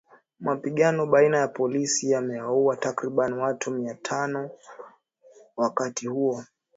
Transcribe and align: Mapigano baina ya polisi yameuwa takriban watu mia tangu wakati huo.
Mapigano 0.39 1.05
baina 1.05 1.37
ya 1.37 1.47
polisi 1.47 2.11
yameuwa 2.11 2.77
takriban 2.77 3.33
watu 3.33 3.71
mia 3.71 3.95
tangu 3.95 4.59
wakati 5.55 6.07
huo. 6.07 6.45